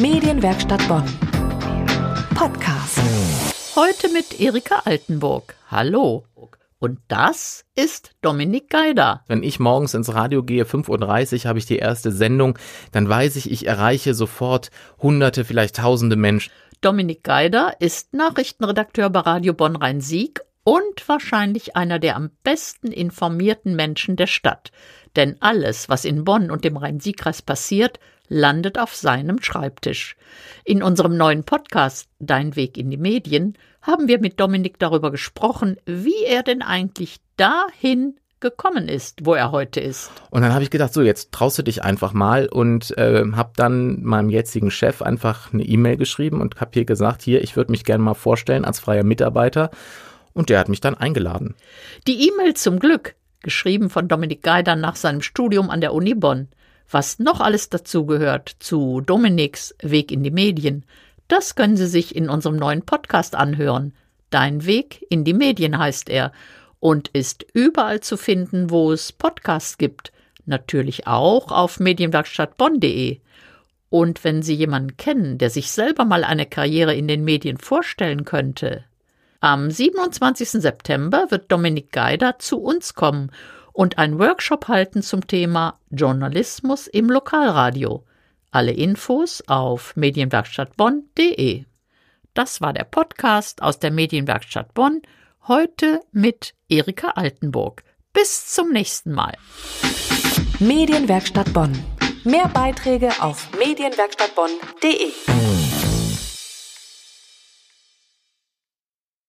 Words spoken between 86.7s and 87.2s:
im